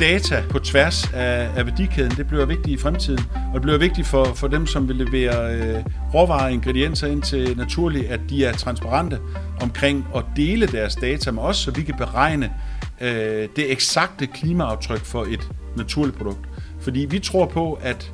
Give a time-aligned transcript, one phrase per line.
[0.00, 3.24] data på tværs af, af værdikæden, det bliver vigtigt i fremtiden.
[3.34, 5.84] Og det bliver vigtigt for, for dem, som vil levere øh,
[6.14, 9.18] råvarer og ingredienser ind til naturligt, at de er transparente
[9.60, 12.52] omkring at dele deres data med os, så vi kan beregne
[13.00, 16.48] øh, det eksakte klimaaftryk for et naturligt produkt.
[16.80, 18.12] Fordi vi tror på, at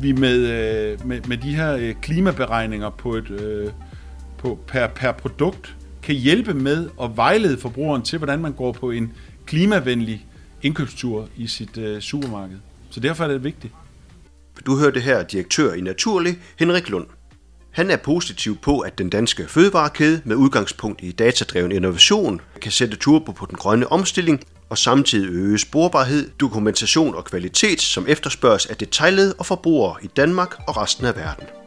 [0.00, 3.70] vi med, øh, med, med de her øh, klimaberegninger på et, øh,
[4.38, 8.90] på, per, per produkt kan hjælpe med at vejlede forbrugeren til, hvordan man går på
[8.90, 9.12] en
[9.46, 10.26] klimavenlig
[10.64, 12.56] indkøbstur i sit øh, supermarked.
[12.90, 13.72] Så derfor er det vigtigt.
[14.66, 17.06] Du hørte her direktør i Naturlig, Henrik Lund.
[17.70, 22.96] Han er positiv på, at den danske fødevarekæde med udgangspunkt i datadreven innovation kan sætte
[22.96, 28.76] turbo på den grønne omstilling og samtidig øge sporbarhed, dokumentation og kvalitet, som efterspørges af
[28.76, 31.63] detaljled og forbrugere i Danmark og resten af verden.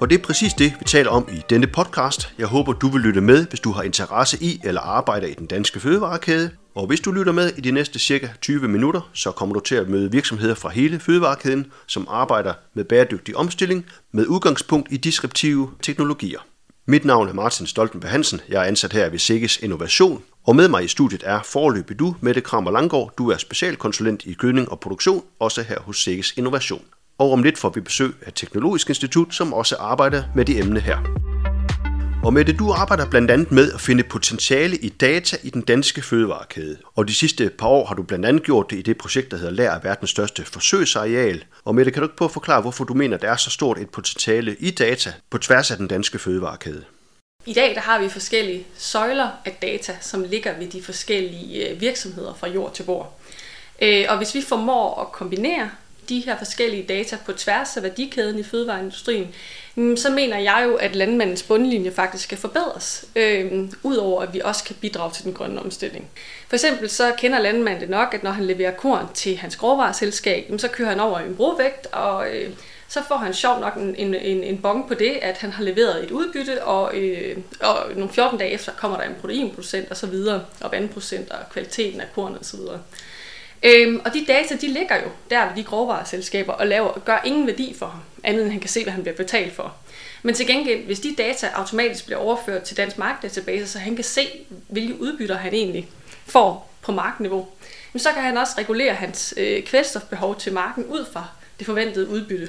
[0.00, 2.34] Og det er præcis det, vi taler om i denne podcast.
[2.38, 5.46] Jeg håber, du vil lytte med, hvis du har interesse i eller arbejder i den
[5.46, 6.50] danske fødevarekæde.
[6.74, 9.74] Og hvis du lytter med i de næste cirka 20 minutter, så kommer du til
[9.74, 15.70] at møde virksomheder fra hele fødevarekæden, som arbejder med bæredygtig omstilling med udgangspunkt i disruptive
[15.82, 16.40] teknologier.
[16.86, 18.40] Mit navn er Martin Stoltenberg Hansen.
[18.48, 22.16] Jeg er ansat her ved Sikkes Innovation, og med mig i studiet er forløbig du,
[22.20, 23.14] Mette Kramer Langgaard.
[23.18, 26.82] Du er specialkonsulent i gødning og produktion, også her hos Sikkes Innovation.
[27.18, 30.80] Og om lidt får vi besøg af Teknologisk Institut, som også arbejder med de emne
[30.80, 30.98] her.
[32.24, 35.62] Og med det, du arbejder blandt andet med at finde potentiale i data i den
[35.62, 36.76] danske fødevarekæde.
[36.94, 39.36] Og de sidste par år har du blandt andet gjort det i det projekt, der
[39.36, 41.44] hedder Lær af verdens største forsøgsareal.
[41.64, 43.50] Og med det kan du ikke på at forklare, hvorfor du mener, der er så
[43.50, 46.84] stort et potentiale i data på tværs af den danske fødevarekæde?
[47.46, 51.80] I dag der har vi forskellige søjler af data, som ligger ved de forskellige øh,
[51.80, 53.20] virksomheder fra jord til bord.
[53.82, 55.70] Øh, og hvis vi formår at kombinere
[56.08, 59.34] de her forskellige data på tværs af værdikæden i fødevareindustrien,
[59.74, 64.40] mm, så mener jeg jo, at landmandens bundlinje faktisk skal forbedres, øh, udover at vi
[64.44, 66.08] også kan bidrage til den grønne omstilling.
[66.48, 70.52] For eksempel så kender landmanden det nok, at når han leverer korn til hans grovvareselskab,
[70.58, 72.50] så kører han over en brovægt, og øh,
[72.88, 75.64] så får han sjov nok en, en, en, en bong på det, at han har
[75.64, 79.96] leveret et udbytte, og, øh, og nogle 14 dage efter kommer der en proteinprocent og
[79.96, 82.80] så videre, og vandprocent og kvaliteten af kornet og så videre.
[83.66, 87.46] Øhm, og de data, de ligger jo der ved de grovvareselskaber og laver, gør ingen
[87.46, 89.76] værdi for ham, andet end han kan se, hvad han bliver betalt for.
[90.22, 94.04] Men til gengæld, hvis de data automatisk bliver overført til Dansk Markdatabase, så han kan
[94.04, 94.28] se,
[94.68, 95.88] hvilke udbytter han egentlig
[96.26, 97.48] får på markniveau,
[97.96, 101.28] så kan han også regulere hans øh, kvælstofbehov til marken ud fra
[101.58, 102.48] det forventede udbytte.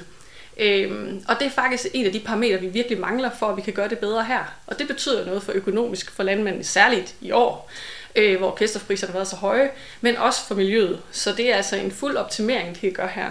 [0.56, 3.62] Øhm, og det er faktisk en af de parametre, vi virkelig mangler for, at vi
[3.62, 4.54] kan gøre det bedre her.
[4.66, 7.70] Og det betyder noget for økonomisk for landmændene, særligt i år
[8.18, 9.70] øh, hvor kvælstofpriserne har været så høje,
[10.00, 11.00] men også for miljøet.
[11.12, 13.30] Så det er altså en fuld optimering, det kan gøre her.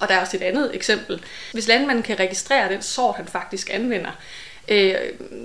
[0.00, 1.22] Og der er også et andet eksempel.
[1.52, 4.10] Hvis landmanden kan registrere den sort, han faktisk anvender,
[4.68, 4.94] øh,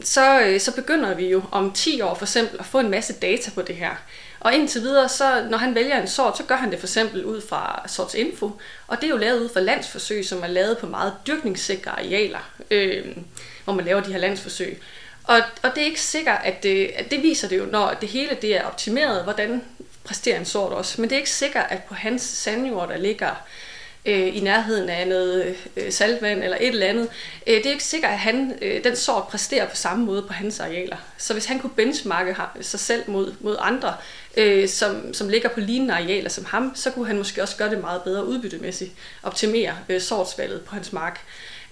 [0.03, 3.13] så, øh, så begynder vi jo om 10 år for eksempel at få en masse
[3.13, 3.91] data på det her.
[4.39, 7.25] Og indtil videre, så når han vælger en sort, så gør han det for eksempel
[7.25, 8.51] ud fra sorts info.
[8.87, 12.51] Og det er jo lavet ud fra landsforsøg, som er lavet på meget dyrkningssikre arealer,
[12.71, 13.05] øh,
[13.63, 14.81] hvor man laver de her landsforsøg.
[15.29, 18.09] Og, og det er ikke sikkert, at det, at det viser det jo, når det
[18.09, 19.61] hele det er optimeret, hvordan
[20.03, 21.01] præsterer en sort også.
[21.01, 23.31] Men det er ikke sikkert, at på hans sandjord, der ligger
[24.05, 27.09] øh, i nærheden af noget øh, saltvand eller et eller andet,
[27.47, 30.33] øh, det er ikke sikkert, at han, øh, den sort præsterer på samme måde på
[30.33, 30.97] hans arealer.
[31.17, 33.95] Så hvis han kunne benchmarke sig selv mod, mod andre, øh,
[34.37, 37.69] øh, som, som ligger på lignende arealer som ham, så kunne han måske også gøre
[37.69, 38.91] det meget bedre udbyttemæssigt,
[39.23, 41.19] optimere øh, sortsvalget på hans mark.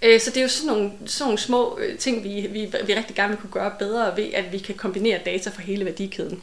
[0.01, 2.93] Øh, så det er jo sådan nogle, sådan nogle små øh, ting, vi, vi, vi
[2.93, 6.41] rigtig gerne vil kunne gøre bedre ved, at vi kan kombinere data fra hele værdikæden.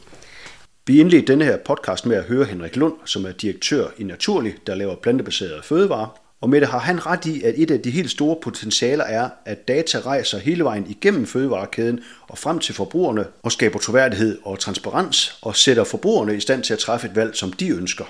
[0.87, 4.55] Vi indledte denne her podcast med at høre Henrik Lund, som er direktør i Naturlig,
[4.67, 6.24] der laver plantebaserede fødevarer.
[6.45, 9.29] Og med det har han ret i, at et af de helt store potentialer er,
[9.45, 14.59] at data rejser hele vejen igennem fødevarekæden og frem til forbrugerne og skaber troværdighed og
[14.59, 18.05] transparens og sætter forbrugerne i stand til at træffe et valg, som de ønsker.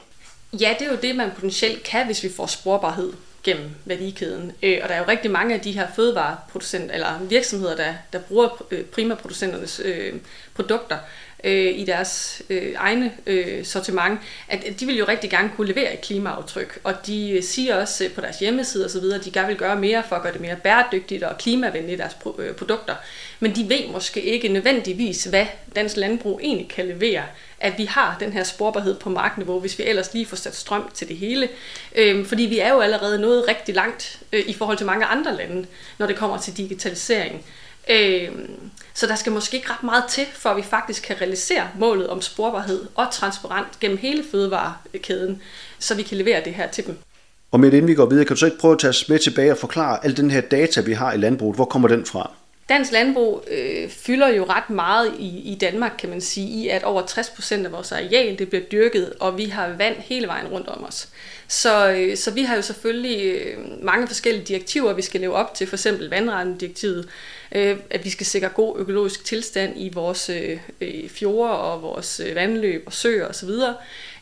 [0.54, 3.14] Ja, det er jo det, man potentielt kan, hvis vi får sporbarhed
[3.44, 4.52] gennem værdikæden.
[4.64, 8.20] Øh, og der er jo rigtig mange af de her fødevareproducenter, eller virksomheder, der, der
[8.20, 10.14] bruger øh, primærproducenternes primaproducenternes øh,
[10.56, 10.98] produkter
[11.46, 15.94] øh, i deres øh, egne øh, sortiment, at de vil jo rigtig gerne kunne levere
[15.94, 16.80] et klimaaftryk.
[16.84, 19.76] Og de øh, siger også øh, på deres hjemmeside osv., at de gerne vil gøre
[19.76, 22.96] mere for at gøre det mere bæredygtigt og klimavenligt deres øh, produkter.
[23.40, 25.46] Men de ved måske ikke nødvendigvis, hvad
[25.76, 27.24] dansk landbrug egentlig kan levere
[27.60, 30.90] at vi har den her sporbarhed på markniveau, hvis vi ellers lige får sat strøm
[30.94, 31.50] til det hele.
[31.96, 35.36] Øhm, fordi vi er jo allerede nået rigtig langt øh, i forhold til mange andre
[35.36, 35.66] lande,
[35.98, 37.46] når det kommer til digitalisering.
[37.90, 41.68] Øhm, så der skal måske ikke ret meget til, for at vi faktisk kan realisere
[41.80, 45.42] målet om sporbarhed og transparent gennem hele fødevarekæden,
[45.80, 46.98] så vi kan levere det her til dem.
[47.52, 49.10] Og med det inden vi går videre, kan du så ikke prøve at tage os
[49.10, 52.06] med tilbage og forklare al den her data, vi har i landbruget, hvor kommer den
[52.06, 52.32] fra?
[52.70, 56.84] Dansk landbrug øh, fylder jo ret meget i, i Danmark, kan man sige, i at
[56.84, 60.68] over 60% af vores areal det bliver dyrket, og vi har vand hele vejen rundt
[60.68, 61.10] om os.
[61.48, 65.54] Så, øh, så vi har jo selvfølgelig øh, mange forskellige direktiver, vi skal leve op
[65.54, 67.10] til, for eksempel vandrettendirektivet,
[67.52, 72.22] øh, at vi skal sikre god økologisk tilstand i vores øh, øh fjorde og vores
[72.26, 73.50] øh, vandløb og søer osv.,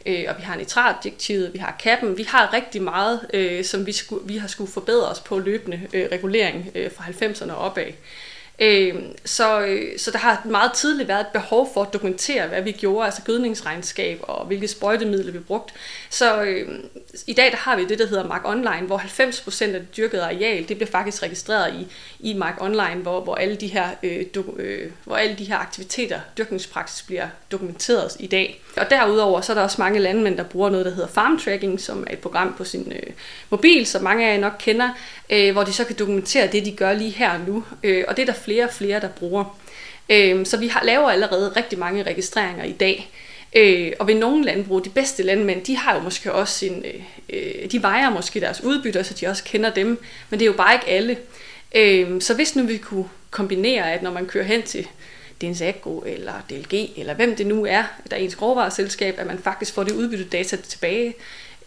[0.06, 3.92] øh, og vi har nitratdirektivet, vi har kappen, vi har rigtig meget, øh, som vi,
[3.92, 7.92] skulle, vi har skulle forbedre os på løbende øh, regulering øh, fra 90'erne og opad.
[8.60, 8.96] Øh,
[9.26, 12.72] så, øh, så der har meget tidligt været et behov for at dokumentere, hvad vi
[12.72, 15.74] gjorde, altså gødningsregnskab og hvilke sprøjtemidler vi brugte.
[16.10, 16.80] Så øh,
[17.28, 20.24] i dag der har vi det, der hedder Mark Online, hvor 90% af det dyrkede
[20.24, 21.88] areal, det bliver faktisk registreret i,
[22.30, 25.58] i Mark Online, hvor, hvor, alle de her, øh, do, øh, hvor alle de her
[25.58, 28.62] aktiviteter, dyrkningspraksis bliver dokumenteret i dag.
[28.78, 31.82] Og derudover så er der også mange landmænd, der bruger noget, der hedder Farm Tracking,
[31.82, 33.14] som er et program på sin øh,
[33.50, 34.90] mobil, som mange af jer nok kender,
[35.30, 37.64] øh, hvor de så kan dokumentere det, de gør lige her og nu.
[37.84, 39.60] Øh, og det er der flere og flere, der bruger.
[40.10, 43.10] Øh, så vi har, laver allerede rigtig mange registreringer i dag.
[43.56, 47.04] Øh, og ved nogle landbrug, de bedste landmænd, de har jo måske også en, øh,
[47.30, 49.88] øh, de vejer måske deres udbytter, så de også kender dem,
[50.30, 51.18] men det er jo bare ikke alle.
[51.76, 54.88] Øh, så hvis nu vi kunne kombinere, at når man kører hen til
[55.42, 59.40] Dens Agro eller DLG, eller hvem det nu er, der er ens grovvareselskab, at man
[59.40, 61.14] faktisk får det udbyttet data tilbage,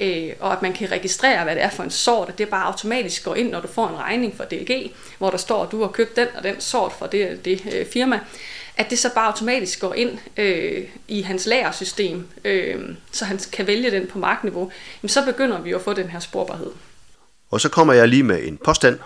[0.00, 2.66] øh, og at man kan registrere, hvad det er for en sort, at det bare
[2.66, 5.80] automatisk går ind, når du får en regning fra DLG, hvor der står, at du
[5.80, 8.20] har købt den og den sort fra det, det øh, firma,
[8.76, 12.80] at det så bare automatisk går ind øh, i hans lagersystem, øh,
[13.12, 14.70] så han kan vælge den på markniveau,
[15.02, 16.70] jamen så begynder vi at få den her sporbarhed.
[17.50, 18.98] Og så kommer jeg lige med en påstand,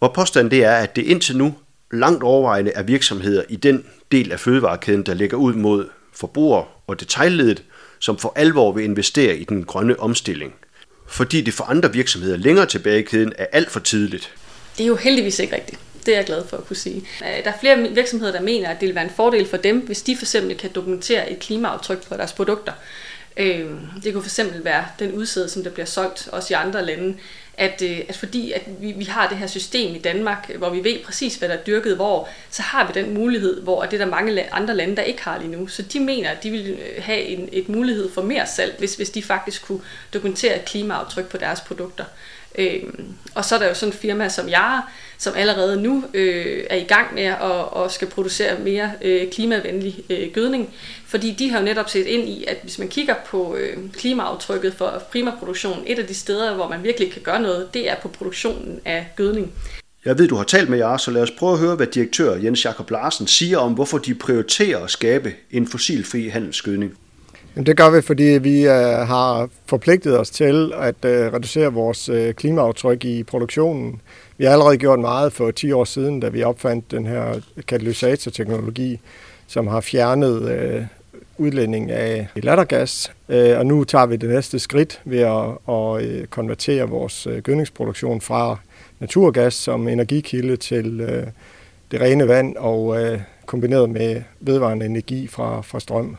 [0.00, 1.54] og påstanden det er, at det indtil nu
[1.92, 7.00] langt overvejende er virksomheder i den del af fødevarekæden, der ligger ud mod forbruger og
[7.00, 7.62] detaljledet,
[7.98, 10.54] som for alvor vil investere i den grønne omstilling.
[11.06, 14.32] Fordi det for andre virksomheder længere tilbage i kæden er alt for tidligt.
[14.78, 15.78] Det er jo heldigvis ikke rigtigt.
[16.06, 16.96] Det er jeg glad for at kunne sige.
[16.96, 19.80] Øh, der er flere virksomheder, der mener, at det vil være en fordel for dem,
[19.80, 22.72] hvis de for eksempel kan dokumentere et klimaaftryk på deres produkter.
[23.36, 23.70] Øh,
[24.04, 27.16] det kunne for eksempel være den udsæde, som der bliver solgt også i andre lande,
[27.58, 30.84] at, øh, at fordi at vi, vi har det her system i Danmark, hvor vi
[30.84, 34.04] ved præcis, hvad der er dyrket hvor, så har vi den mulighed, hvor det er
[34.04, 35.66] der mange andre lande, der ikke har lige nu.
[35.66, 38.94] Så de mener, at de vil øh, have en et mulighed for mere salg, hvis,
[38.94, 39.80] hvis de faktisk kunne
[40.14, 42.04] dokumentere et klimaaftryk på deres produkter.
[42.58, 42.82] Øh,
[43.34, 44.82] og så er der jo sådan et firma som jeg,
[45.18, 50.04] som allerede nu øh, er i gang med at og skal producere mere øh, klimavenlig
[50.10, 50.70] øh, gødning.
[51.06, 54.74] Fordi de har jo netop set ind i, at hvis man kigger på øh, klimaaftrykket
[54.74, 58.08] for primærproduktion, et af de steder, hvor man virkelig kan gøre noget, det er på
[58.08, 59.52] produktionen af gødning.
[60.04, 62.36] Jeg ved, du har talt med jer, så lad os prøve at høre, hvad direktør
[62.36, 66.98] Jens Jakob Larsen siger om, hvorfor de prioriterer at skabe en fossilfri handelsgødning.
[67.56, 72.08] Jamen, det gør vi, fordi vi øh, har forpligtet os til at øh, reducere vores
[72.08, 74.00] øh, klimaaftryk i produktionen.
[74.38, 79.00] Vi har allerede gjort meget for 10 år siden, da vi opfandt den her katalysatorteknologi,
[79.46, 80.82] som har fjernet øh,
[81.38, 83.12] udledning af lattergas.
[83.28, 87.38] Øh, og nu tager vi det næste skridt ved at, at øh, konvertere vores øh,
[87.38, 88.56] gødningsproduktion fra
[89.00, 91.26] naturgas som energikilde til øh,
[91.90, 96.16] det rene vand og øh, kombineret med vedvarende energi fra, fra strøm.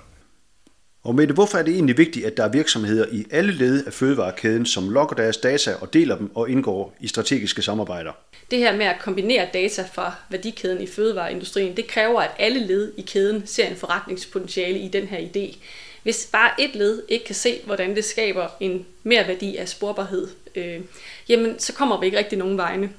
[1.08, 3.86] Og med det, hvorfor er det egentlig vigtigt, at der er virksomheder i alle led
[3.86, 8.12] af fødevarekæden, som logger deres data og deler dem og indgår i strategiske samarbejder?
[8.52, 12.92] Det her med at kombinere data fra værdikæden i fødevareindustrien, det kræver, at alle led
[12.98, 15.58] i kæden ser en forretningspotentiale i den her idé.
[16.04, 20.28] Hvis bare et led ikke kan se, hvordan det skaber en mere værdi af sporbarhed,
[20.56, 20.80] øh,
[21.30, 22.90] jamen så kommer vi ikke rigtig nogen vegne.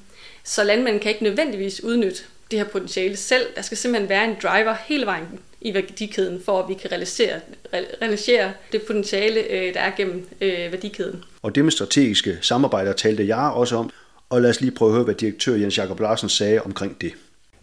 [0.44, 3.46] Så landmanden kan ikke nødvendigvis udnytte det her potentiale selv.
[3.56, 7.40] Der skal simpelthen være en driver hele vejen i værdikæden, for at vi kan realisere,
[8.02, 11.24] realisere det potentiale, øh, der er gennem øh, værdikæden.
[11.42, 13.90] Og det med strategiske samarbejder talte jeg også om,
[14.30, 17.12] og lad os lige prøve at høre, hvad direktør Jens Jakob Larsen sagde omkring det.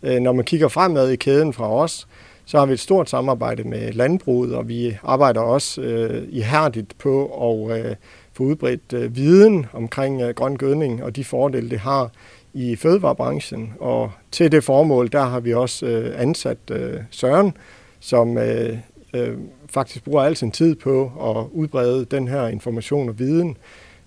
[0.03, 2.07] Øh, når man kigger fremad i kæden fra os,
[2.45, 7.25] så har vi et stort samarbejde med landbruget, og vi arbejder også øh, ihærdigt på
[7.71, 7.95] at øh,
[8.33, 12.11] få udbredt øh, viden omkring øh, grøn gødning og de fordele, det har
[12.53, 13.73] i fødevarebranchen.
[13.79, 17.57] Og til det formål, der har vi også øh, ansat øh, Søren,
[18.05, 18.77] som øh,
[19.13, 19.37] øh,
[19.69, 23.57] faktisk bruger al sin tid på at udbrede den her information og viden.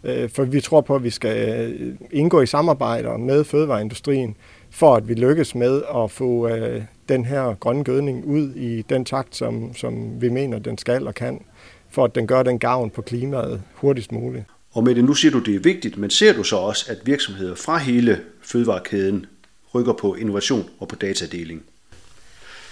[0.05, 4.37] Øh, for vi tror på, at vi skal øh, indgå i samarbejder med fødevareindustrien,
[4.71, 9.05] for at vi lykkes med at få øh, den her grønne gødning ud i den
[9.05, 11.41] takt, som, som vi mener, den skal og kan,
[11.91, 14.45] for at den gør den gavn på klimaet hurtigst muligt.
[14.73, 16.99] Og med det nu siger du, det er vigtigt, men ser du så også, at
[17.05, 19.27] virksomheder fra hele fødevarekæden
[19.75, 21.63] rykker på innovation og på datadeling?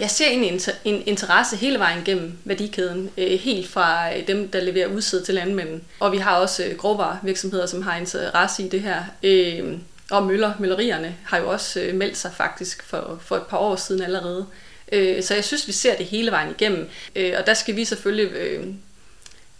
[0.00, 4.60] Jeg ser en, en interesse hele vejen gennem værdikæden, øh, helt fra øh, dem, der
[4.60, 5.84] leverer udsæd til landmænden.
[6.00, 9.04] Og vi har også øh, grovvarevirksomheder, som har interesse i det her.
[9.22, 13.58] Øhm, og møller, møllerierne har jo også øh, meldt sig faktisk for, for et par
[13.58, 14.46] år siden allerede.
[14.92, 16.88] Øh, så jeg synes, vi ser det hele vejen igennem.
[17.16, 18.32] Øh, og der skal vi selvfølgelig...
[18.32, 18.66] Øh,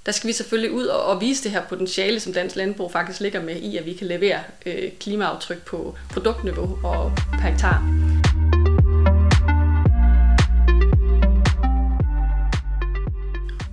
[0.07, 3.21] der skal vi selvfølgelig ud og, og vise det her potentiale, som dansk landbrug faktisk
[3.21, 8.06] ligger med i, at vi kan levere øh, klimaaftryk på produktniveau og per hektar.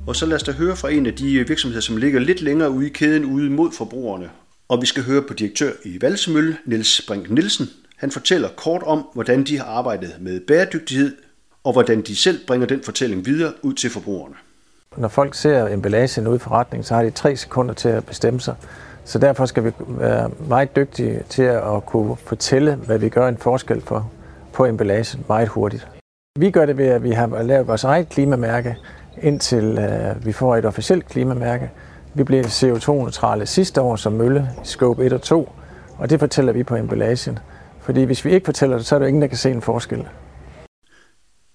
[0.07, 2.41] Og så lad os da høre fra en af de øh, virksomheder, som ligger lidt
[2.41, 4.29] længere ude i kæden ude mod forbrugerne.
[4.67, 7.69] Og vi skal høre på direktør i Valsemølle, Niels Brink Nielsen.
[7.97, 11.15] Han fortæller kort om, hvordan de har arbejdet med bæredygtighed,
[11.63, 14.35] og hvordan de selv bringer den fortælling videre ud til forbrugerne.
[14.97, 18.39] Når folk ser emballagen ude i forretningen, så har de tre sekunder til at bestemme
[18.39, 18.55] sig.
[19.05, 23.37] Så derfor skal vi være meget dygtige til at kunne fortælle, hvad vi gør en
[23.37, 24.11] forskel for
[24.53, 25.87] på emballagen meget hurtigt.
[26.39, 28.75] Vi gør det ved, at vi har lavet vores eget klimamærke,
[29.21, 31.71] indtil øh, vi får et officielt klimamærke.
[32.13, 35.51] Vi blev CO2-neutrale sidste år som mølle i scope 1 og 2,
[35.97, 37.39] og det fortæller vi på emballagen.
[37.81, 40.07] Fordi hvis vi ikke fortæller det, så er der ingen, der kan se en forskel.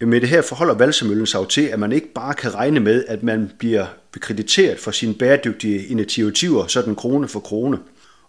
[0.00, 3.22] Med det her forholder Valsemøllen sig til, at man ikke bare kan regne med, at
[3.22, 3.86] man bliver
[4.20, 7.78] krediteret for sine bæredygtige initiativer, sådan krone for krone.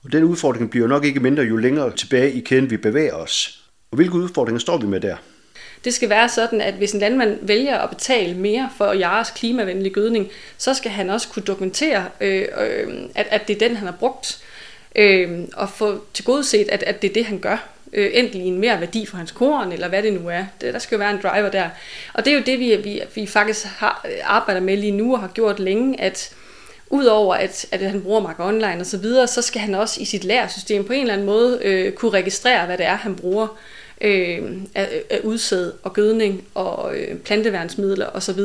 [0.03, 3.65] Og den udfordring bliver nok ikke mindre, jo længere tilbage i kæden vi bevæger os.
[3.91, 5.15] Og hvilke udfordringer står vi med der?
[5.83, 9.93] Det skal være sådan, at hvis en landmand vælger at betale mere for jeres klimavenlige
[9.93, 13.87] gødning, så skal han også kunne dokumentere, øh, øh, at, at det er den, han
[13.87, 14.43] har brugt,
[14.95, 18.59] øh, og få tilgodeset, at, at det er det, han gør øh, enten i en
[18.59, 20.45] mere værdi for hans korn, eller hvad det nu er.
[20.61, 21.69] Det, der skal jo være en driver der.
[22.13, 25.13] Og det er jo det, vi, vi, vi faktisk har, øh, arbejder med lige nu
[25.13, 26.35] og har gjort længe, at
[26.89, 30.05] udover at, at han bruger Mark Online osv., så, videre, så skal han også i
[30.05, 33.57] sit lærersystem på en eller anden måde øh, kunne registrere, hvad det er, han bruger
[34.01, 38.39] øh, af, af udsæd og gødning og øh, planteværnsmidler osv.,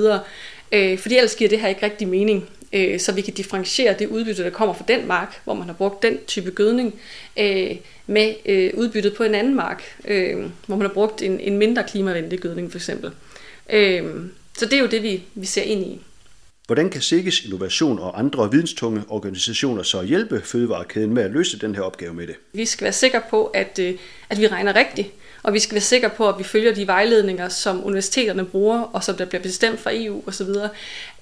[0.72, 4.06] øh, fordi ellers giver det her ikke rigtig mening øh, så vi kan differentiere det
[4.06, 6.94] udbytte, der kommer fra den mark, hvor man har brugt den type gødning,
[7.38, 11.58] øh, med øh, udbyttet på en anden mark, øh, hvor man har brugt en, en
[11.58, 13.10] mindre klimavenlig gødning for eksempel.
[13.70, 14.04] Øh,
[14.58, 16.00] så det er jo det, vi, vi ser ind i.
[16.66, 21.74] Hvordan kan SIGGES Innovation og andre videnstunge organisationer så hjælpe fødevarekæden med at løse den
[21.74, 22.34] her opgave med det?
[22.52, 23.94] Vi skal være sikre på, at, øh,
[24.28, 25.08] at vi regner rigtigt,
[25.44, 29.04] og vi skal være sikre på, at vi følger de vejledninger, som universiteterne bruger, og
[29.04, 30.48] som der bliver bestemt fra EU osv.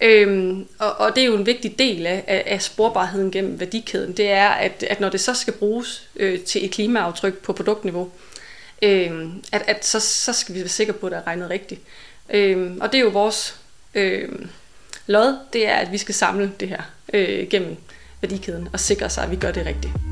[0.00, 4.16] Øhm, og, og det er jo en vigtig del af, af sporbarheden gennem værdikæden.
[4.16, 8.10] Det er, at, at når det så skal bruges øh, til et klimaaftryk på produktniveau,
[8.82, 9.10] øh,
[9.52, 11.80] at, at så, så skal vi være sikre på, at det er regnet rigtigt.
[12.30, 13.56] Øh, og det er jo vores
[13.94, 14.28] øh,
[15.06, 17.76] lod, det er, at vi skal samle det her øh, gennem
[18.20, 20.11] værdikæden og sikre sig, at vi gør det rigtigt.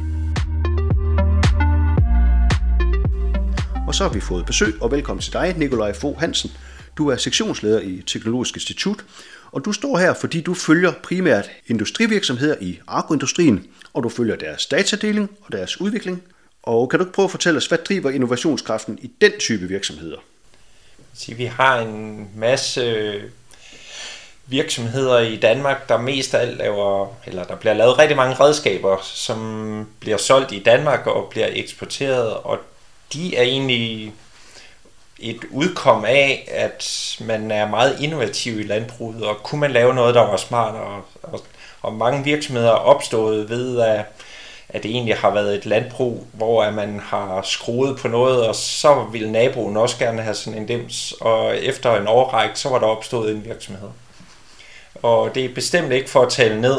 [3.90, 6.52] Og så har vi fået besøg, og velkommen til dig, Nikolaj Fo Hansen.
[6.96, 9.04] Du er sektionsleder i Teknologisk Institut,
[9.52, 14.66] og du står her, fordi du følger primært industrivirksomheder i agroindustrien, og du følger deres
[14.66, 16.22] datadeling og deres udvikling.
[16.62, 20.18] Og kan du ikke prøve at fortælle os, hvad driver innovationskraften i den type virksomheder?
[21.28, 23.22] Vi har en masse øh,
[24.46, 28.96] virksomheder i Danmark, der mest af alt laver, eller der bliver lavet rigtig mange redskaber,
[29.02, 32.58] som bliver solgt i Danmark og bliver eksporteret, og
[33.12, 34.12] de er egentlig
[35.18, 40.14] et udkom af, at man er meget innovativ i landbruget, og kunne man lave noget,
[40.14, 41.40] der var smart, og, og,
[41.82, 44.04] og mange virksomheder er opstået ved, at,
[44.68, 49.06] at det egentlig har været et landbrug, hvor man har skruet på noget, og så
[49.12, 52.86] ville naboen også gerne have sådan en dims, og efter en årrække, så var der
[52.86, 53.88] opstået en virksomhed.
[55.02, 56.78] Og det er bestemt ikke for at tale ned,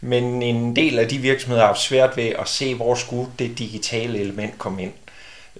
[0.00, 3.58] men en del af de virksomheder har haft svært ved at se, hvor skulle det
[3.58, 4.92] digitale element komme ind.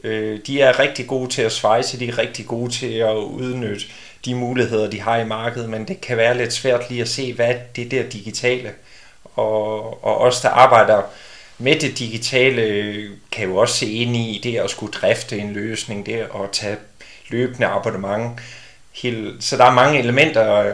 [0.05, 3.87] Øh, de er rigtig gode til at svejse, de er rigtig gode til at udnytte
[4.25, 7.33] de muligheder, de har i markedet, men det kan være lidt svært lige at se,
[7.33, 8.73] hvad det der digitale.
[9.35, 11.03] Og, og os, der arbejder
[11.59, 16.07] med det digitale, kan jo også se ind i det at skulle drifte en løsning,
[16.07, 16.77] det at tage
[17.29, 18.41] løbende abonnement.
[19.41, 20.73] Så der er mange elementer,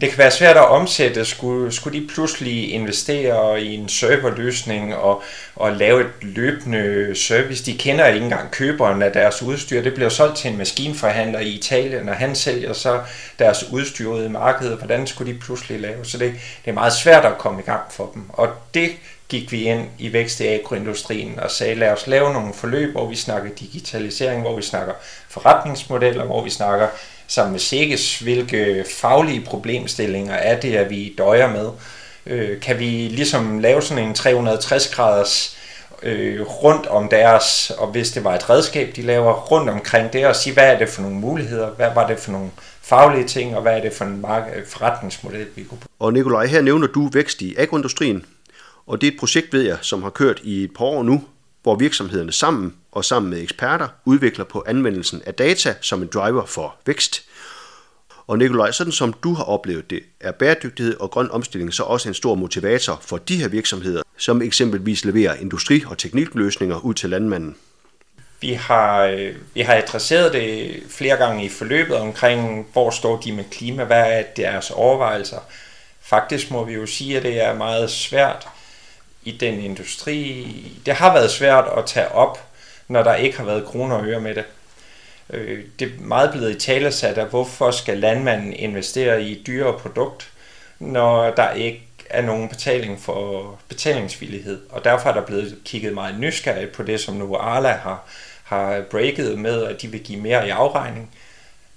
[0.00, 1.24] det kan være svært at omsætte.
[1.24, 5.22] Skulle, skulle de pludselig investere i en serverløsning og,
[5.56, 7.64] og lave et løbende service?
[7.64, 9.82] De kender ikke engang køberen af deres udstyr.
[9.82, 13.00] Det bliver solgt til en maskinforhandler i Italien, og han sælger så
[13.38, 14.78] deres udstyr ud i markedet.
[14.78, 16.04] Hvordan skulle de pludselig lave?
[16.04, 16.32] Så det,
[16.64, 18.24] det er meget svært at komme i gang for dem.
[18.28, 18.90] Og det
[19.28, 23.06] gik vi ind i vækst i agroindustrien og sagde, lad os lave nogle forløb, hvor
[23.06, 24.92] vi snakker digitalisering, hvor vi snakker
[25.28, 26.88] forretningsmodeller, hvor vi snakker
[27.32, 31.68] sammen med Sikkes, hvilke faglige problemstillinger er det, at vi døjer med.
[32.26, 35.56] Øh, kan vi ligesom lave sådan en 360-graders
[36.02, 40.26] øh, rundt om deres, og hvis det var et redskab, de laver rundt omkring det,
[40.26, 42.50] og sige, hvad er det for nogle muligheder, hvad var det for nogle
[42.82, 44.24] faglige ting, og hvad er det for en
[44.56, 45.88] øh, forretningsmodel, vi kunne bruge.
[45.98, 48.24] Og Nikolaj, her nævner du vækst i agroindustrien,
[48.86, 51.24] og det er et projekt, ved jeg, som har kørt i et par år nu.
[51.62, 56.44] hvor virksomhederne sammen og sammen med eksperter udvikler på anvendelsen af data som en driver
[56.44, 57.22] for vækst.
[58.26, 62.08] Og Nikolaj, sådan som du har oplevet det, er bæredygtighed og grøn omstilling så også
[62.08, 67.10] en stor motivator for de her virksomheder, som eksempelvis leverer industri- og teknikløsninger ud til
[67.10, 67.56] landmanden.
[68.40, 73.32] Vi har, øh, vi har adresseret det flere gange i forløbet omkring, hvor står de
[73.32, 75.38] med klima, hvad er deres overvejelser.
[76.00, 78.48] Faktisk må vi jo sige, at det er meget svært
[79.24, 80.46] i den industri.
[80.86, 82.51] Det har været svært at tage op,
[82.92, 84.44] når der ikke har været kroner og øre med det.
[85.30, 89.78] Øh, det er meget blevet i talesat af, hvorfor skal landmanden investere i et dyrere
[89.78, 90.30] produkt,
[90.78, 94.60] når der ikke er nogen betaling for betalingsvillighed.
[94.70, 98.04] Og derfor er der blevet kigget meget nysgerrigt på det, som nu Arla har,
[98.44, 101.10] har breaket med, at de vil give mere i afregning.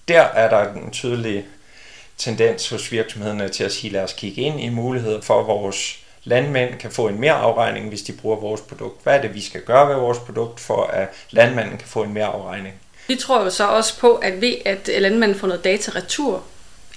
[0.07, 1.45] Der er der en tydelig
[2.17, 6.79] tendens hos virksomhederne til at sige, lad os kigge ind i muligheder for, vores landmænd
[6.79, 9.03] kan få en mere afregning, hvis de bruger vores produkt.
[9.03, 12.13] Hvad er det, vi skal gøre ved vores produkt, for at landmanden kan få en
[12.13, 12.73] mere afregning?
[13.07, 16.43] Vi tror jo så også på, at ved at øh, landmanden får noget data retur,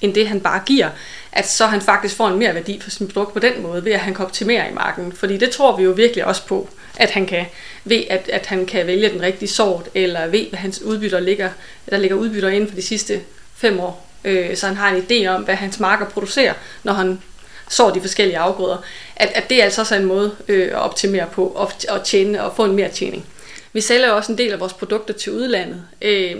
[0.00, 0.88] end det han bare giver,
[1.32, 3.92] at så han faktisk får en mere værdi for sin produkt på den måde, ved
[3.92, 5.12] at han kan optimere i marken.
[5.12, 7.46] Fordi det tror vi jo virkelig også på, at han kan,
[7.84, 11.50] ved at, at han kan vælge den rigtige sort, eller ved, hvad hans udbytter ligger,
[11.90, 13.20] der ligger udbytter inden for de sidste
[13.56, 14.06] fem år.
[14.24, 17.22] Øh, så han har en idé om, hvad hans marker producerer, når han
[17.68, 18.84] så de forskellige afgrøder.
[19.16, 22.44] At, at det er altså også en måde øh, at optimere på, og, og tjene
[22.44, 23.26] og få en mere tjening.
[23.72, 25.82] Vi sælger jo også en del af vores produkter til udlandet.
[26.02, 26.36] Øh,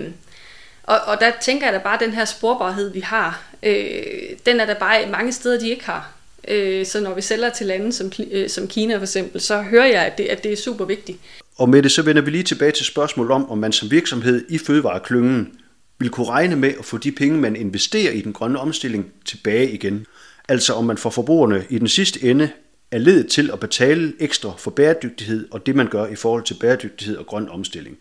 [0.83, 4.03] og, og der tænker jeg da bare, at den her sporbarhed, vi har, øh,
[4.47, 6.13] den er der bare mange steder, de ikke har.
[6.49, 9.87] Øh, så når vi sælger til lande som, øh, som Kina for eksempel, så hører
[9.87, 11.19] jeg, at det, at det er super vigtigt.
[11.57, 14.45] Og med det så vender vi lige tilbage til spørgsmålet om, om man som virksomhed
[14.49, 15.53] i fødevareklyngen
[15.99, 19.71] vil kunne regne med at få de penge, man investerer i den grønne omstilling, tilbage
[19.71, 20.07] igen.
[20.49, 22.51] Altså om man får forbrugerne i den sidste ende
[22.91, 26.55] er ledet til at betale ekstra for bæredygtighed og det, man gør i forhold til
[26.55, 27.99] bæredygtighed og grøn omstilling.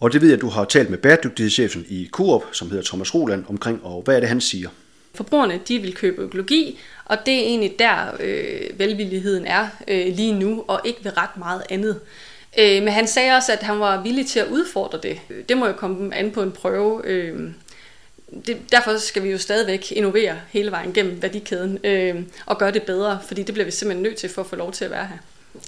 [0.00, 3.14] Og det ved jeg, at du har talt med bæredygtighedschefen i Coop, som hedder Thomas
[3.14, 4.68] Roland, omkring, og hvad er det, han siger?
[5.14, 10.32] Forbrugerne de vil købe økologi, og det er egentlig der øh, velvilligheden er øh, lige
[10.32, 12.00] nu, og ikke ved ret meget andet.
[12.58, 15.20] Øh, men han sagde også, at han var villig til at udfordre det.
[15.48, 17.06] Det må jo komme an på en prøve.
[17.06, 17.50] Øh,
[18.46, 22.82] det, derfor skal vi jo stadigvæk innovere hele vejen gennem værdikæden øh, og gøre det
[22.82, 25.06] bedre, fordi det bliver vi simpelthen nødt til for at få lov til at være
[25.06, 25.18] her.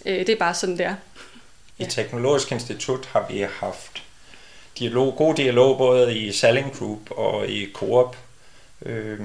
[0.07, 0.95] Øh, det er bare sådan, det er.
[1.79, 1.85] Ja.
[1.85, 4.03] I Teknologisk Institut har vi haft
[4.79, 8.17] dialog, god dialog både i Salling Group og i Coop
[8.83, 9.21] øh,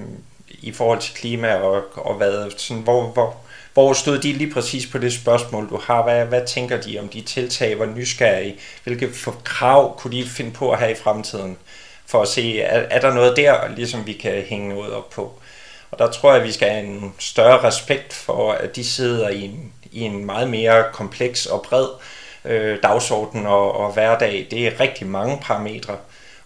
[0.49, 3.37] i forhold til klima og, og hvad, sådan, hvor, hvor,
[3.73, 6.03] hvor stod de lige præcis på det spørgsmål, du har?
[6.03, 7.75] Hvad, hvad tænker de om de tiltag?
[7.75, 8.59] Hvor nysgerrige?
[8.83, 9.09] Hvilke
[9.43, 11.57] krav kunne de finde på at have i fremtiden?
[12.09, 15.33] For at se, er, er der noget der, ligesom vi kan hænge noget op på?
[15.91, 19.29] Og der tror jeg, at vi skal have en større respekt for, at de sidder
[19.29, 21.87] i en, i en meget mere kompleks og bred
[22.45, 24.47] øh, dagsorden og, og hverdag.
[24.51, 25.97] Det er rigtig mange parametre.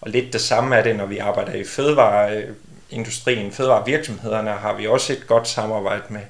[0.01, 5.13] Og lidt det samme er det, når vi arbejder i fødevareindustrien, fødevarevirksomhederne har vi også
[5.13, 6.21] et godt samarbejde med.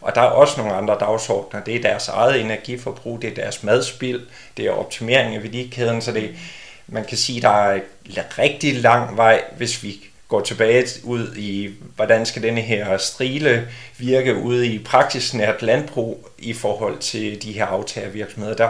[0.00, 1.60] Og der er også nogle andre dagsordner.
[1.60, 6.12] Det er deres eget energiforbrug, det er deres madspild, det er optimering af værdikæden, så
[6.12, 6.34] det,
[6.88, 7.80] man kan sige, der er
[8.38, 13.68] rigtig lang vej, hvis vi går tilbage ud i, hvordan skal denne her strile
[13.98, 18.56] virke ude i praksisnært landbrug i forhold til de her aftagervirksomheder.
[18.56, 18.68] Der,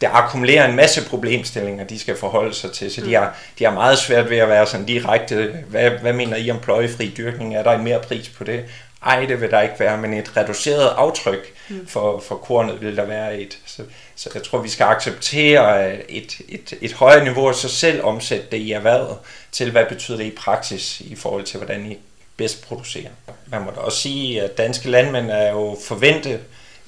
[0.00, 3.72] der akkumulerer en masse problemstillinger, de skal forholde sig til, så de har, de har
[3.72, 7.54] meget svært ved at være sådan direkte, hvad, hvad mener I om pløjefri dyrkning?
[7.54, 8.64] Er der en mere pris på det?
[9.02, 11.86] Ej, det vil der ikke være, men et reduceret aftryk mm.
[11.86, 13.58] for, for kornet vil der være et.
[13.66, 13.82] Så,
[14.16, 18.46] så jeg tror, vi skal acceptere et, et, et højere niveau og så selv omsætte
[18.50, 19.16] det i erhvervet
[19.52, 21.98] til, hvad betyder det i praksis i forhold til, hvordan I
[22.36, 23.10] bedst producerer.
[23.46, 26.40] Man må da også sige, at danske landmænd er jo forventet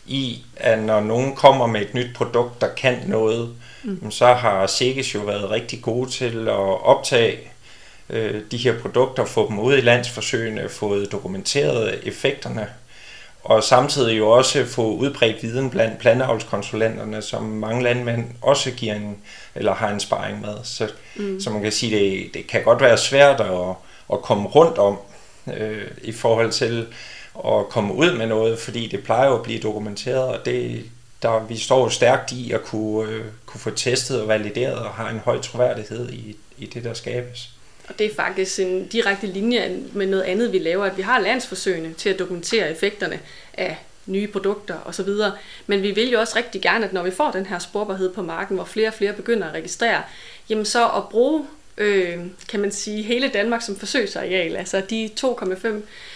[0.06, 4.10] i, at når nogen kommer med et nyt produkt, der kan noget, mm.
[4.10, 7.49] så har Sikkes jo været rigtig gode til at optage
[8.10, 12.68] øh, de her produkter, få dem ud i landsforsøgene, få dokumenteret effekterne,
[13.44, 19.16] og samtidig jo også få udbredt viden blandt planteavlskonsulenterne, som mange landmænd også giver en,
[19.54, 20.54] eller har en sparring med.
[20.62, 21.40] Så, mm.
[21.40, 23.74] så man kan sige, det, det kan godt være svært at,
[24.12, 24.98] at komme rundt om
[25.56, 26.86] øh, i forhold til
[27.46, 30.84] at komme ud med noget, fordi det plejer jo at blive dokumenteret, og det,
[31.22, 34.90] der, vi står jo stærkt i at kunne, øh, kunne få testet og valideret og
[34.90, 37.50] har en høj troværdighed i, i det, der skabes.
[37.90, 41.20] Og det er faktisk en direkte linje med noget andet, vi laver, at vi har
[41.20, 43.20] landsforsøgene til at dokumentere effekterne
[43.54, 43.76] af
[44.06, 45.08] nye produkter osv.
[45.66, 48.22] Men vi vil jo også rigtig gerne, at når vi får den her sporbarhed på
[48.22, 50.02] marken, hvor flere og flere begynder at registrere,
[50.48, 51.46] jamen så at bruge
[51.78, 54.56] øh, kan man sige, hele Danmark som forsøgsareal.
[54.56, 55.68] Altså de 2,5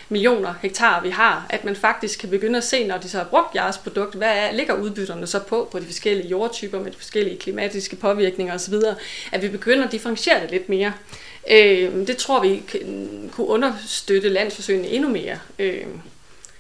[0.09, 3.25] millioner hektar, vi har, at man faktisk kan begynde at se, når de så har
[3.25, 6.97] brugt jeres produkt, hvad er, ligger udbytterne så på, på de forskellige jordtyper med de
[6.97, 8.75] forskellige klimatiske påvirkninger osv.,
[9.33, 10.93] at vi begynder at differentiere det lidt mere.
[11.51, 12.63] Øh, det tror vi
[13.33, 15.39] kunne understøtte landsforsøgene endnu mere.
[15.59, 15.85] Øh,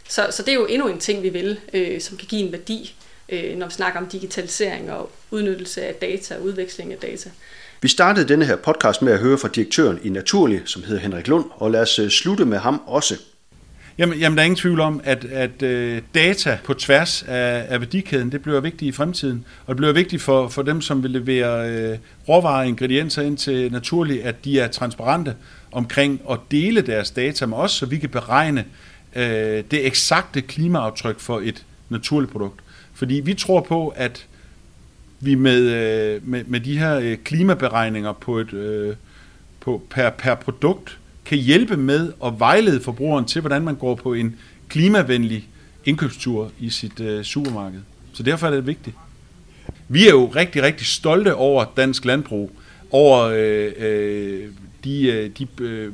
[0.08, 2.52] så, så det er jo endnu en ting, vi vil, øh, som kan give en
[2.52, 2.94] værdi,
[3.28, 7.30] øh, når vi snakker om digitalisering og udnyttelse af data og udveksling af data.
[7.80, 11.28] Vi startede denne her podcast med at høre fra direktøren i Naturlig, som hedder Henrik
[11.28, 13.14] Lund, og lad os øh, slutte med ham også.
[13.98, 17.80] Jamen, jamen der er ingen tvivl om, at, at øh, data på tværs af, af
[17.80, 19.44] værdikæden, det bliver vigtigt i fremtiden.
[19.66, 23.36] Og det bliver vigtigt for, for dem, som vil levere øh, råvarer og ingredienser ind
[23.36, 25.34] til naturligt, at de er transparente
[25.72, 28.64] omkring at dele deres data med os, så vi kan beregne
[29.16, 32.60] øh, det eksakte klimaaftryk for et naturligt produkt.
[32.94, 34.26] Fordi vi tror på, at
[35.20, 38.96] vi med, øh, med, med de her øh, klimaberegninger på et, øh,
[39.60, 44.14] på, per, per produkt, kan hjælpe med at vejlede forbrugeren til, hvordan man går på
[44.14, 44.36] en
[44.68, 45.48] klimavenlig
[45.84, 47.80] indkøbstur i sit øh, supermarked.
[48.12, 48.96] Så derfor er det vigtigt.
[49.88, 52.50] Vi er jo rigtig, rigtig stolte over dansk landbrug,
[52.90, 54.48] over øh, øh,
[54.84, 55.92] de, øh, de øh,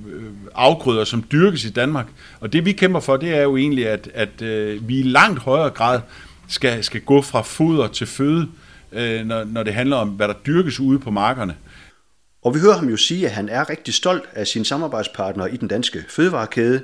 [0.55, 2.07] afgrøder, som dyrkes i Danmark.
[2.41, 5.39] Og det vi kæmper for, det er jo egentlig, at, at øh, vi i langt
[5.39, 6.01] højere grad
[6.49, 8.49] skal, skal gå fra foder til føde,
[8.93, 11.55] øh, når, når det handler om, hvad der dyrkes ude på markerne.
[12.43, 15.57] Og vi hører ham jo sige, at han er rigtig stolt af sine samarbejdspartnere i
[15.57, 16.83] den danske fødevarekæde.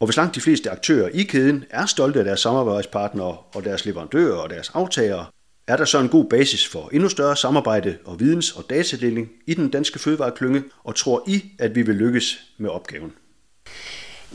[0.00, 3.84] Og hvis langt de fleste aktører i kæden er stolte af deres samarbejdspartnere og deres
[3.86, 5.26] leverandører og deres aftagere,
[5.68, 9.54] er der så en god basis for endnu større samarbejde og videns- og datadeling i
[9.54, 13.12] den danske fødevareklynge, og tror I, at vi vil lykkes med opgaven?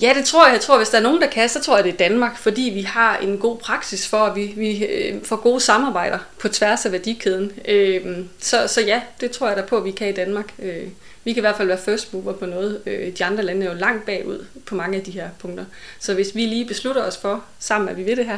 [0.02, 0.54] Ja, det tror jeg.
[0.54, 2.72] Jeg tror, hvis der er nogen, der kan, så tror jeg, det er Danmark, fordi
[2.74, 6.86] vi har en god praksis for, at vi, vi øh, får gode samarbejder på tværs
[6.86, 7.52] af værdikæden.
[7.68, 10.54] Øh, så, så ja, det tror jeg da på, at vi kan i Danmark.
[10.60, 10.88] Øh,
[11.24, 12.82] vi kan i hvert fald være first mover på noget.
[12.86, 15.66] Øh, de andre lande er jo langt bagud på mange af de her punkter.
[16.00, 18.38] Så hvis vi lige beslutter os for, sammen at vi ved det her,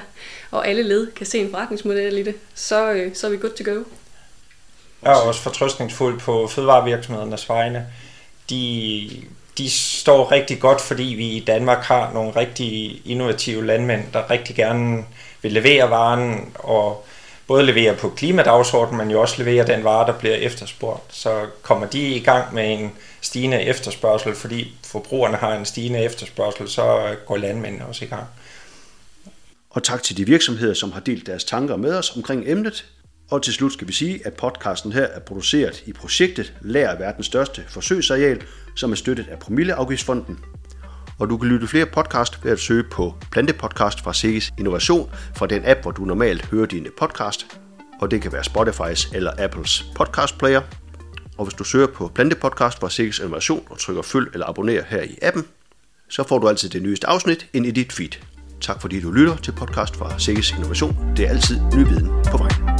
[0.51, 3.51] og alle led kan se en forretningsmodel i det, så, øh, så er vi good
[3.51, 3.83] to go.
[5.03, 7.87] Jeg er også fortrøstningsfuld på fødevarevirksomhedernes vegne.
[8.49, 9.09] De
[9.57, 14.55] de står rigtig godt, fordi vi i Danmark har nogle rigtig innovative landmænd, der rigtig
[14.55, 15.05] gerne
[15.41, 17.05] vil levere varen og
[17.47, 21.03] både levere på klimadagsordenen, men jo også levere den vare, der bliver efterspurgt.
[21.09, 26.69] Så kommer de i gang med en stigende efterspørgsel, fordi forbrugerne har en stigende efterspørgsel,
[26.69, 28.25] så går landmændene også i gang.
[29.69, 32.85] Og tak til de virksomheder, som har delt deres tanker med os omkring emnet.
[33.31, 37.25] Og til slut skal vi sige, at podcasten her er produceret i projektet Lær verdens
[37.25, 38.41] største forsøgsareal,
[38.75, 40.39] som er støttet af Promilleafgiftsfonden.
[41.19, 45.47] Og du kan lytte flere podcast ved at søge på Plantepodcast fra Sikkes Innovation fra
[45.47, 47.47] den app, hvor du normalt hører dine podcast.
[48.01, 50.61] Og det kan være Spotify's eller Apples podcast player.
[51.37, 55.01] Og hvis du søger på Plantepodcast fra Sikkes Innovation og trykker følg eller abonner her
[55.01, 55.45] i appen,
[56.09, 58.11] så får du altid det nyeste afsnit ind i dit feed.
[58.61, 61.13] Tak fordi du lytter til podcast fra Sikkes Innovation.
[61.17, 62.72] Det er altid ny viden på vej.